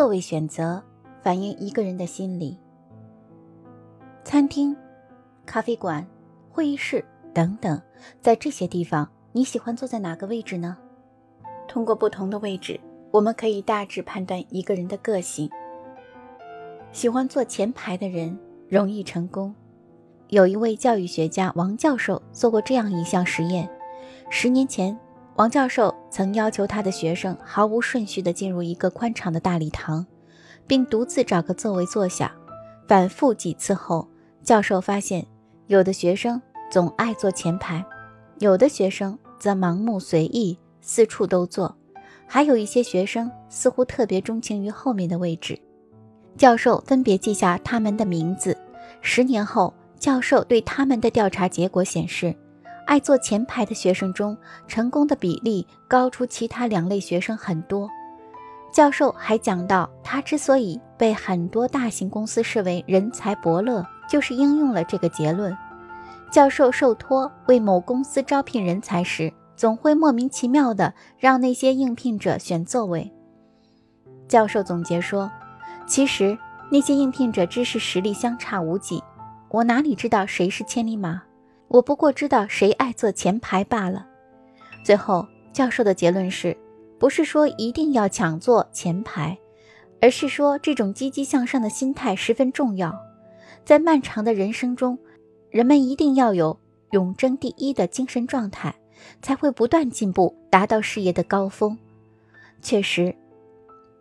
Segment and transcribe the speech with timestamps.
[0.00, 0.82] 座位选择
[1.20, 2.56] 反映一个人的心理。
[4.24, 4.74] 餐厅、
[5.44, 6.06] 咖啡馆、
[6.50, 7.78] 会议室等等，
[8.22, 10.74] 在这些地方，你喜欢坐在哪个位置呢？
[11.68, 15.50] 通过不同的位置，我们可以大致判断一个人的个性。
[16.92, 18.38] 喜欢坐前排的人
[18.70, 19.54] 容易成功。
[20.28, 23.68] 有一位教育学家王教授做过这样一项实验：
[24.30, 24.98] 十年前，
[25.36, 30.04] 王教授曾要求他的学生毫无顺序地进入一个宽敞的大礼堂，
[30.66, 32.32] 并独自找个座位坐下。
[32.86, 34.06] 反复几次后，
[34.42, 35.26] 教授发现，
[35.68, 36.40] 有的学生
[36.70, 37.84] 总爱坐前排，
[38.38, 40.58] 有的学生则盲目随意。
[40.82, 41.76] 四处都坐，
[42.26, 45.60] 还有一些学生似乎特别钟情于后面的位置。
[46.38, 48.56] 教授分别记下他们的名字。
[49.02, 52.34] 十年后，教授对他们的调查结果显示，
[52.90, 54.36] 爱坐前排的学生中，
[54.66, 57.88] 成功的比例高出其他两类学生很多。
[58.72, 65.56] 教授还讲到，他之所以被很多大型公司视为人才伯乐，就是应用了这个结论。
[66.32, 69.32] 教授受托为某公司招聘人才时。
[69.54, 73.12] 总会莫名其妙地让那些应聘者选座位。
[74.26, 75.30] 教授总结说
[75.86, 76.36] ：“其实
[76.72, 79.02] 那些应聘者知识实力相差无几，
[79.50, 81.22] 我哪里知道谁是千里马？
[81.70, 84.06] 我不过知道谁爱坐前排罢了。”
[84.84, 86.54] 最后，教授的结论是：
[86.98, 89.38] 不是说一定要抢坐前排，
[90.02, 92.94] 而是说这种积极向上的心态十分重要。
[93.64, 94.98] 在漫长的人生中，
[95.48, 98.74] 人们一定要有永争第一的精神状态。
[99.22, 101.78] 才会不断进步，达到事业的高峰。
[102.60, 103.16] 确实，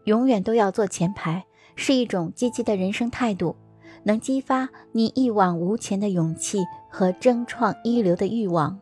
[0.03, 1.45] 永远都要坐前排，
[1.77, 3.55] 是一种积极的人生态度，
[4.03, 8.79] 能激发你一往无前的勇气和争创一流的欲望。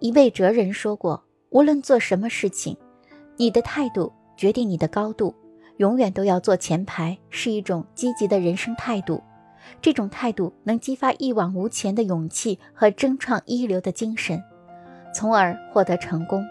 [0.00, 2.76] 一位哲人说过：“无论做什么事情，
[3.36, 5.34] 你的态度决定你的高度。
[5.78, 9.22] 永远都要坐前排，是一种积极的人生态度。
[9.80, 14.42] 这种态度能激发一往无前的勇气和争创一流的精神。”
[15.14, 16.42] 从而获得成功。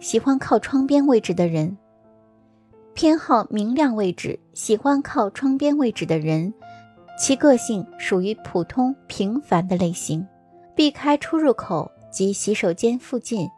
[0.00, 1.76] 喜欢靠窗边位置的人，
[2.98, 4.36] 偏好明亮位置。
[4.54, 6.52] 喜欢靠窗边位置的人，
[7.16, 10.26] 其个性属于普通平凡的类型，
[10.74, 13.48] 避开出入口及洗手间附近，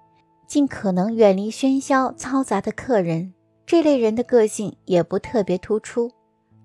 [0.46, 3.32] 尽可能远离喧嚣嘈杂的客人。
[3.64, 6.10] 这类人的个性也不特别突出，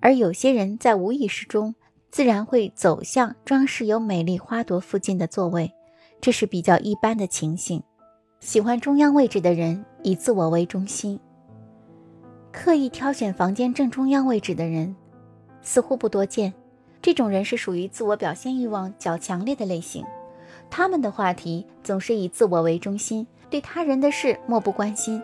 [0.01, 1.73] 而有些人在无意识中
[2.11, 5.71] 自然会走向装饰有美丽花朵附近的座位。
[6.19, 7.81] 这是比较一般的情形。
[8.41, 11.17] 喜欢中央位置的人以自我为中心，
[12.55, 14.95] 刻意挑选房间正中央位置的人
[15.61, 16.53] 似乎不多见。
[17.01, 20.05] 这种人是属于自我表现欲望较强烈的类型，
[20.71, 25.21] 他们的话题总是以自我为中心，对他人的事漠不关心。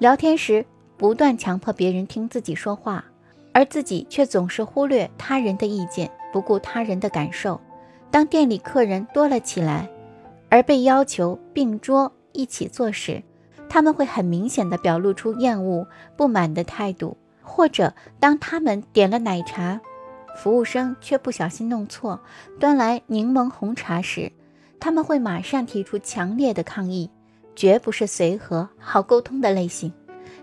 [0.00, 0.66] 聊天时
[0.98, 3.04] 不断强迫别人听自己说话，
[3.52, 7.58] 而自己却总是忽略他人的意见，不顾他人的感受。
[8.10, 9.88] 当店里客人多了起来。
[10.50, 13.22] 而被要求并桌一起坐时，
[13.72, 19.80] 他们会很明显地表露出厌恶、不满的态度；或者当他们点了奶茶，
[20.36, 22.20] 服务生却不小心弄错，
[22.60, 24.30] 端来柠檬红茶时，
[24.78, 27.10] 他们会马上提出强烈的抗议，
[27.56, 29.90] 绝不是随和、好沟通的类型。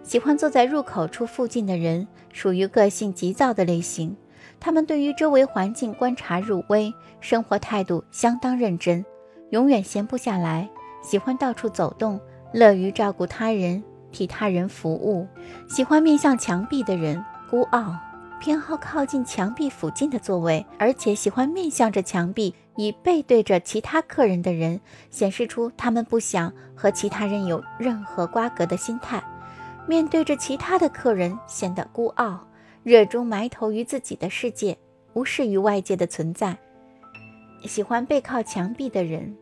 [0.02, 4.18] 喜欢坐在入口处附近的人，属于个性急躁的类型，
[4.60, 6.92] 他们对于周围环境观察入微，
[7.22, 9.06] 生活态度相当认真。
[9.52, 10.68] 永远闲不下来，
[11.04, 12.20] 喜欢到处走动，
[12.54, 15.28] 乐于照顾他人，替他人服务。
[15.68, 17.96] 喜欢面向墙壁的人，孤傲，
[18.40, 29.24] 偏好靠近墙壁附近的座位，而且喜欢面向着墙壁，以背对着其他客人的人，显示出他们不想和其他人有任何瓜葛的心态。
[29.88, 32.40] 面对着其他的客人，显得孤傲，
[32.84, 34.78] 热衷埋头于自己的世界，
[35.14, 36.58] 无视于外界的存在。
[37.66, 39.36] 喜欢背靠墙壁的人，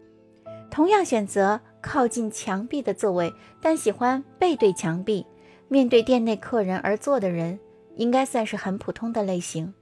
[0.70, 5.26] 同样选择靠近墙壁的座位，但喜欢背对墙壁、
[5.68, 7.60] 面对店内客人而坐的人，
[7.96, 9.74] 应该算是很普通的类型。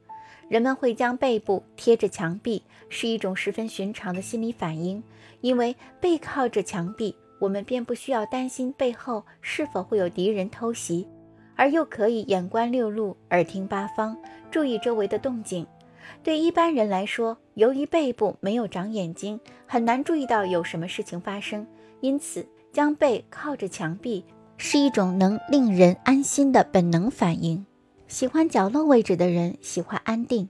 [0.47, 5.03] 人们会将背部贴着墙壁，是一种十分寻常的心理反应，
[5.41, 11.07] 因为背靠着墙壁，我们便不需要担心背后是否会有敌人偷袭，
[11.55, 14.15] 而又可以眼观六路，耳听八方，
[14.51, 15.65] 注意周围的动静。
[16.23, 21.65] 对一般人来说，由于背部没有长眼睛，很难注意到有什么事情发生，
[22.01, 24.23] 因此将背靠着墙壁
[24.57, 27.65] 是一种能令人安心的本能反应。
[28.07, 30.47] 喜欢角落位置的人喜欢安定，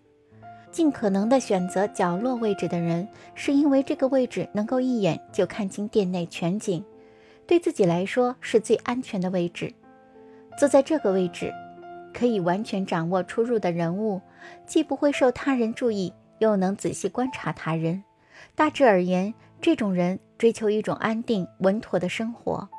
[0.72, 6.84] 尽可能的选择角落位置的人，是因为这个位置能够一眼就看清店内全景，
[7.48, 9.74] 对自己来说是最安全的位置。
[10.58, 11.54] 坐在这个位置。
[12.16, 14.22] 可以完全掌握出入的人物，
[14.66, 18.02] 既不会受他人注意，又能仔细观察他人。
[18.56, 22.70] 大致而言，这种人追求一种安定稳妥的生活。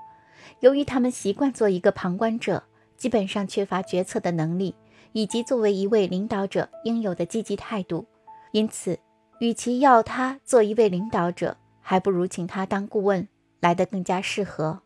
[0.60, 2.62] 由于他们习惯做一个旁观者，
[2.96, 4.74] 基本上缺乏决策的能力，
[5.12, 8.06] 以及作为一位领导者应有的积极态度，
[8.52, 8.98] 因此，
[9.40, 13.28] 与其要他做一位领导者，还不如请他当顾问
[13.60, 14.80] 来得更加适合。